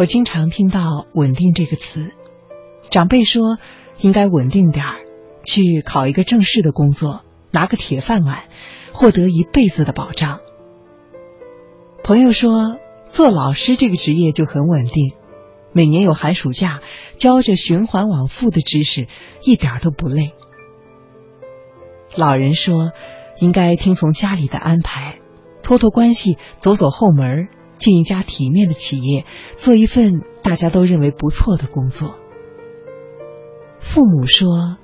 [0.00, 2.12] 我经常听到“稳定”这个词，
[2.88, 3.58] 长辈说
[3.98, 4.96] 应该稳定点儿，
[5.44, 8.44] 去考一个正式的工作，拿个铁饭碗，
[8.94, 10.40] 获得一辈子的保障。
[12.02, 12.78] 朋友说
[13.10, 15.12] 做老师这个职业就很稳定，
[15.74, 16.80] 每年有寒暑假，
[17.18, 19.06] 教着循环往复的知识，
[19.42, 20.32] 一点都不累。
[22.16, 22.92] 老人说
[23.38, 25.18] 应该听从家里的安排，
[25.62, 27.48] 托托关系，走走后门。
[27.80, 29.24] 进一家体面的企业，
[29.56, 32.14] 做一份大家都认为不错的工作。
[33.80, 34.76] 父母说：“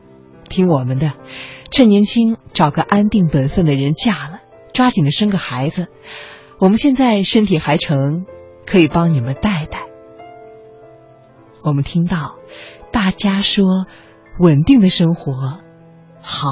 [0.48, 1.12] 听我们的，
[1.70, 4.40] 趁年轻找个安定本分的人嫁了，
[4.72, 5.88] 抓紧的生个孩子。
[6.58, 8.24] 我们现在身体还成，
[8.66, 9.82] 可以帮你们带带。”
[11.62, 12.38] 我们听到
[12.90, 13.86] 大家说
[14.40, 15.60] ：“稳定的生活
[16.22, 16.48] 好。”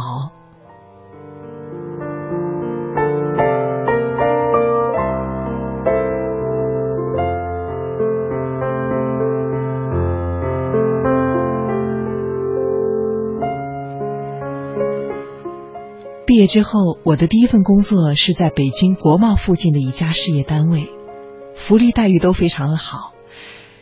[16.35, 20.89] 毕业之后，我的第一份工作是在北京国贸附近的一家事业单位，
[21.55, 23.13] 福利待遇都非常的好，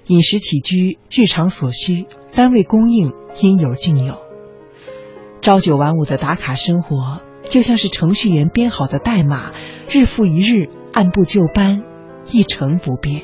[0.07, 4.17] 饮食起居、日常所需，单位供应应有尽有。
[5.41, 9.55] 朝九晚五的打卡生活，就像是程序员编好的代码，
[9.89, 11.83] 日复一日，按部就班，
[12.33, 13.23] 一成不变。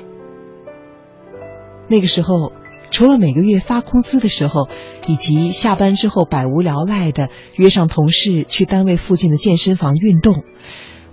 [1.87, 2.51] 那个时候。
[2.91, 4.69] 除了每个月发工资的时候，
[5.07, 10.45] 以及下班之后百无聊赖的约上同事去单位附近的健身房运动，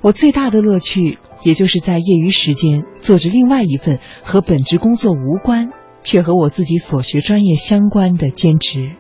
[0.02, 5.70] 我最大的乐趣也就是在业余时间做着另外一份和本职工作无关
[6.04, 8.96] 却和我自己所学专业相关的兼职。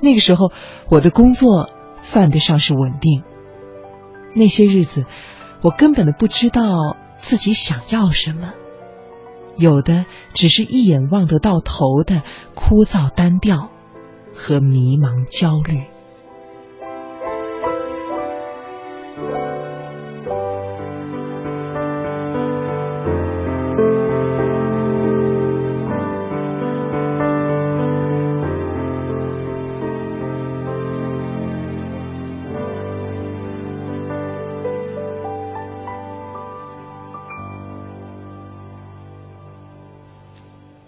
[0.00, 0.50] 那个时候，
[0.90, 1.68] 我的工作
[2.00, 3.22] 算得上是稳定。
[4.34, 5.04] 那些日子，
[5.62, 8.52] 我根本的不知道自己想要什么。
[9.60, 12.22] 有的只是一眼望得到头的
[12.54, 13.70] 枯燥单调
[14.34, 15.89] 和迷茫焦虑。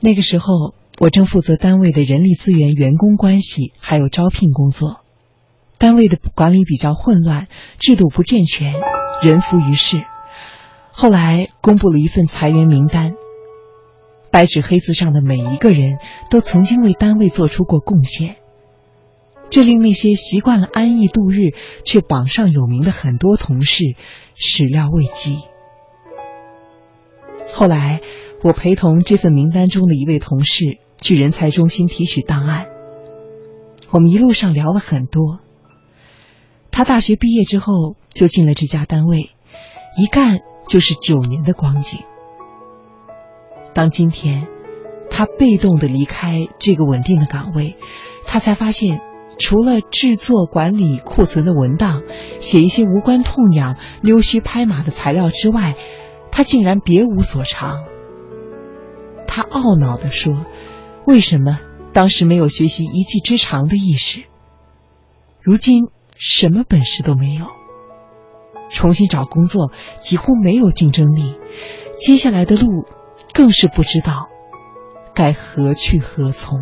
[0.04, 5.00] 那个时候，我正负责单位的人力资源、员工关系还有招聘工作。
[5.78, 7.46] 单位的管理比较混乱，
[7.78, 8.74] 制度不健全，
[9.22, 9.98] 人浮于事。
[10.90, 13.12] 后来公布了一份裁员名单，
[14.32, 15.98] 白纸黑字上的每一个人
[16.30, 18.38] 都曾经为单位做出过贡献，
[19.50, 23.84] 这令那些习惯了安逸度日却榜上有名的很多同事
[24.34, 25.38] 始料未及。
[27.52, 28.00] 后来。
[28.42, 32.66] 我陪同这份名单中的一位同事去人才中心提取档案，
[33.91, 35.38] 我们一路上聊了很多。
[36.70, 39.31] 他大学毕业之后就进了这家单位，
[39.97, 40.38] 一干
[40.69, 42.00] 就是九年的光景。
[43.75, 44.48] 当今天
[45.08, 47.76] 他被动的离开这个稳定的岗位，
[48.26, 49.00] 他才发现，
[49.38, 52.02] 除了制作管理库存的文档、
[52.38, 55.76] 写一些无关痛痒、溜须拍马的材料之外，
[56.32, 57.84] 他竟然别无所长。
[59.34, 60.44] 他懊恼地说
[61.09, 61.59] ：“为什么
[61.94, 64.25] 当时没有学习一技之长的意识？
[65.41, 65.84] 如今
[66.19, 67.47] 什么本事都没有，
[68.69, 69.72] 重新找工作
[70.03, 71.34] 几乎没有竞争力，
[71.98, 72.84] 接下来的路
[73.32, 74.28] 更是不知道
[75.15, 76.60] 该何去何从。”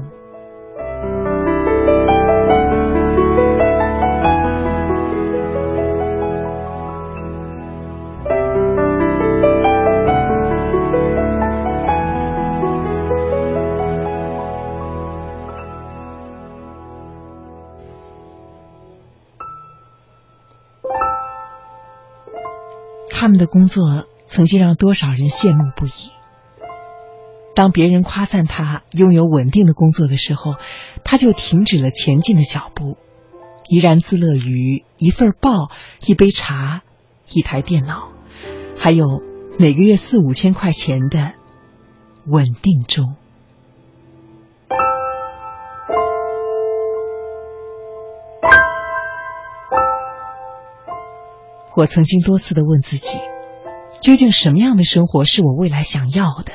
[23.20, 25.90] 他们的工作曾经让多少人羡慕不已。
[27.54, 30.54] 当别人夸赞他拥有稳定的工作的时候，
[31.04, 32.96] 他就停止了前进的脚步，
[33.68, 35.70] 怡然自乐于一份报、
[36.06, 36.80] 一杯茶、
[37.30, 38.10] 一台电脑，
[38.74, 39.04] 还有
[39.58, 41.34] 每个月四五千块钱的
[42.24, 43.16] 稳定中。
[51.80, 53.16] 我曾经多次的问自己，
[54.02, 56.52] 究竟什么样的生活是我未来想要的？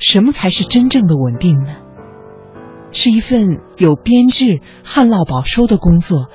[0.00, 1.76] 什么才是真正的稳定呢？
[2.92, 6.28] 是一份有编制、旱涝保收的工作，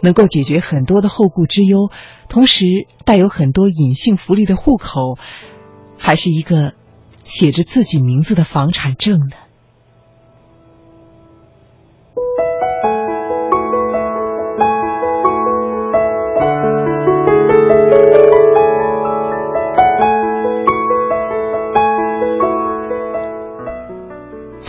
[0.00, 1.90] 能够解决很多的后顾之忧，
[2.30, 2.64] 同时
[3.04, 5.18] 带有很多隐性福利的户口，
[5.98, 6.72] 还是一个
[7.24, 9.36] 写着自己名字的房产证呢？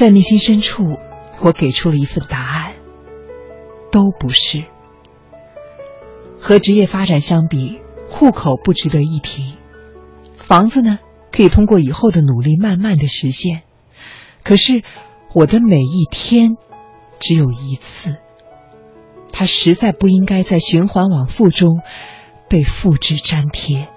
[0.03, 0.99] 在内心深处，
[1.39, 2.73] 我给出了一份答案：
[3.89, 4.65] 都不是。
[6.37, 7.79] 和职业发展相比，
[8.09, 9.53] 户口不值得一提，
[10.35, 10.99] 房子呢，
[11.31, 13.61] 可以通过以后的努力慢慢的实现。
[14.43, 14.83] 可是，
[15.33, 16.57] 我的每一天
[17.21, 18.17] 只有一次，
[19.31, 21.79] 它实在不应该在循环往复中
[22.49, 23.87] 被复制粘贴。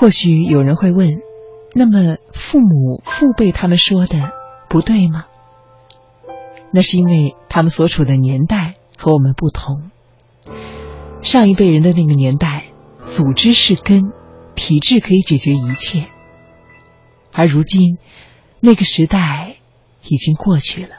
[0.00, 1.20] 或许有人会问：
[1.74, 4.32] 那么父母父辈他们说的
[4.66, 5.26] 不对吗？
[6.72, 9.90] 那是因为他们所处的年代和我们不同。
[11.20, 12.68] 上一辈人的那个年代，
[13.04, 14.10] 组织是根，
[14.54, 16.06] 体制可以解决一切。
[17.30, 17.98] 而如今，
[18.58, 19.56] 那个时代
[20.02, 20.96] 已经过去了。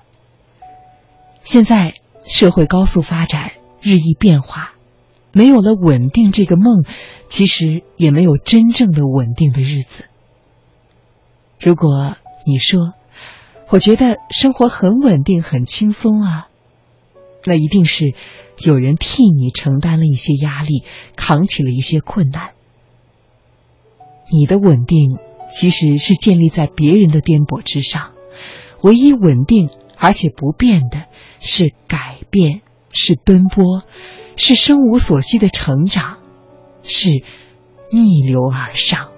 [1.40, 1.96] 现在
[2.28, 4.76] 社会高速发展，日益变化。
[5.34, 6.84] 没有了稳定这个梦，
[7.30, 10.06] 其实也没有真正的稳定的日子。
[11.60, 12.94] 如果你说，
[13.70, 16.48] 我觉得生活很稳定、很轻松啊，
[17.46, 18.14] 那一定是
[18.66, 20.84] 有人替你承担了一些压力，
[21.16, 22.52] 扛起了一些困难。
[24.30, 25.18] 你的稳定
[25.52, 28.12] 其实是建立在别人的颠簸之上，
[28.82, 31.06] 唯一稳定而且不变的
[31.40, 32.62] 是改变，
[32.94, 33.84] 是奔波。
[34.38, 36.18] 是生无所息的成长，
[36.84, 37.10] 是
[37.92, 39.11] 逆流而上。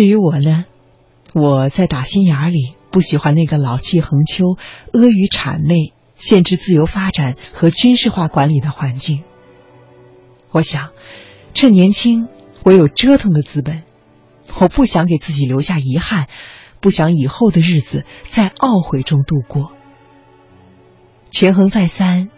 [0.00, 0.64] 至于我呢，
[1.34, 4.56] 我在打心眼里不喜欢那个老气横秋、
[4.94, 9.24] 阿谀谄媚、限制自由发展和军事化管理的环境。
[10.52, 10.92] 我想，
[11.52, 12.28] 趁年轻，
[12.64, 13.82] 我有折腾的资本，
[14.58, 16.28] 我不想给自己留下遗憾，
[16.80, 19.70] 不想以后的日子在懊悔中度过。
[21.30, 22.30] 权衡再三，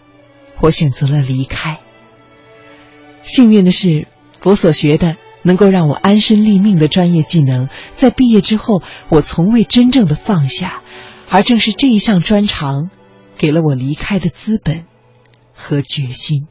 [0.60, 1.78] 我选择了离开。
[3.22, 4.08] 幸运的是，
[4.42, 5.14] 我所学的。
[5.42, 10.82] 能够让我安身立命的专业技能，在毕业之后，我从未真正的放下，
[11.28, 12.90] 而正是这一项专长，
[13.36, 14.84] 给了我离开的资本
[15.54, 16.46] 和决心。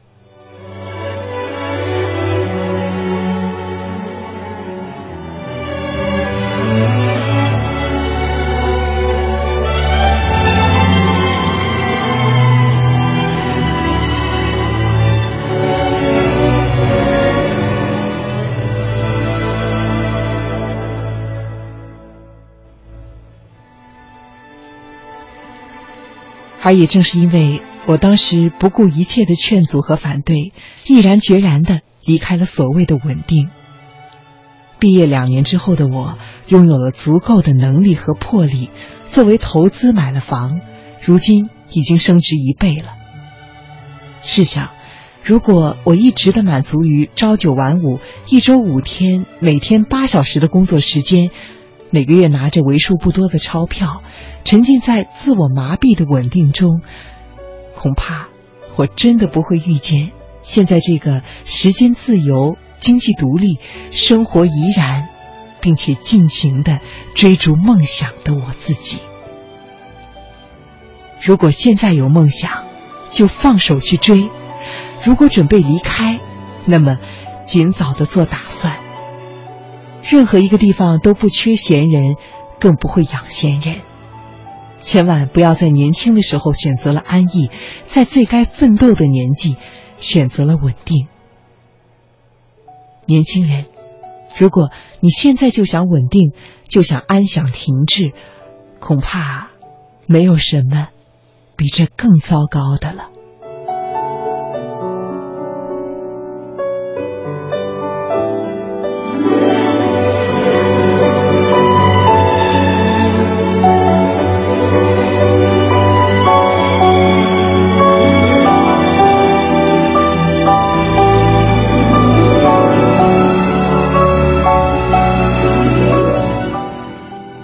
[26.62, 30.52] 而也正是因为我当时不顾一切的劝阻和反对，
[30.86, 33.50] 毅然决然的离开了所谓的稳定。
[34.78, 38.70] 毕业两年之后的我，拥有了足够的能力和魄力，
[39.06, 40.60] 作为投资买了房，
[41.04, 42.94] 如今已经升值一倍了。
[44.22, 44.70] 试想，
[45.24, 51.30] 如果我一直的满足于朝九晚五、一周五天、每天八小时的工作时间，
[51.92, 54.02] 每个月拿着为数不多的钞票。
[54.44, 56.80] 沉浸在自我麻痹的稳定中，
[57.76, 58.28] 恐怕
[58.76, 60.10] 我真的不会遇见
[60.42, 63.60] 现在这个时间自由、经济独立、
[63.92, 65.08] 生活怡然，
[65.60, 66.80] 并且尽情的
[67.14, 68.98] 追逐梦想的我自己。
[71.20, 72.64] 如果现在有梦想，
[73.10, 74.28] 就放手去追；
[75.04, 76.18] 如果准备离开，
[76.66, 76.96] 那么
[77.46, 78.81] 尽早的做打算。
[80.02, 82.16] 任何一个地方都不缺闲人，
[82.58, 83.82] 更不会养闲人。
[84.80, 87.50] 千万不要在年轻的时候选择了安逸，
[87.86, 89.56] 在最该奋斗的年纪
[89.98, 91.06] 选择了稳定。
[93.06, 93.66] 年轻人，
[94.36, 96.32] 如果你现在就想稳定，
[96.68, 98.12] 就想安享停滞，
[98.80, 99.50] 恐怕
[100.06, 100.88] 没有什么
[101.54, 103.11] 比这更糟糕的了。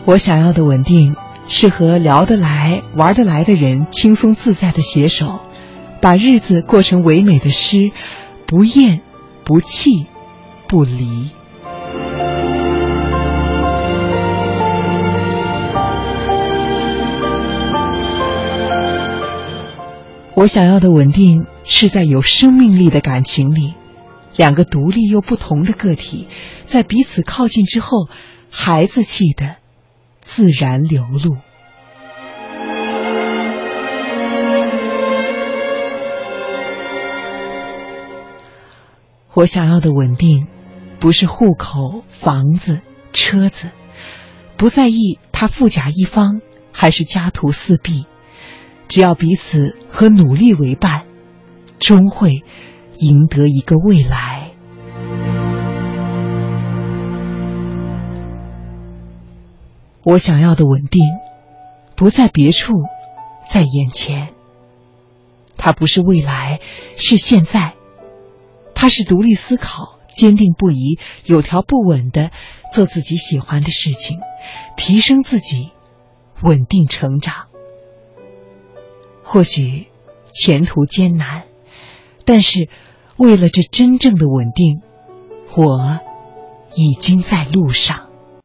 [0.09, 1.17] 我想要的稳定，
[1.49, 5.41] 是和聊得来、玩得来的人轻松自在的携手，
[6.01, 7.91] 把日子过成唯美的诗，
[8.47, 9.03] 不厌、
[9.45, 10.07] 不弃、
[10.67, 11.29] 不离。
[20.33, 23.75] 我想要的稳定，是在有生命力的感情里，
[24.37, 26.29] 两个独立又不同的个体，
[26.65, 28.09] 在彼此靠近之后，
[28.51, 29.57] 孩子气的
[30.39, 31.37] 自然流露。
[39.35, 40.47] 我想要的稳定，
[41.01, 43.71] 不是户口、房子、车子，
[44.57, 46.41] 不在意他富甲一方
[46.73, 48.07] 还是家徒四壁。
[48.87, 51.07] 只要彼此和努力为伴，
[51.81, 52.45] 终会
[52.97, 54.38] 赢得一个未来。
[60.09, 61.03] 我想要的稳定，
[61.95, 62.73] 不在别处，
[63.51, 64.33] 在眼前。
[65.59, 66.61] 它不是未来，
[66.97, 67.75] 是现在。
[68.75, 72.31] 它是独立思考、坚定不移、有条不紊的
[72.73, 74.21] 做自己喜欢的事情，
[74.79, 75.73] 提升自己，
[76.43, 77.49] 稳定成长。
[79.23, 79.89] 或许
[80.31, 81.45] 前途艰难，
[82.25, 82.71] 但是
[83.19, 84.81] 为了这真正的稳定，
[85.55, 86.01] 我
[86.75, 88.08] 已经在路上。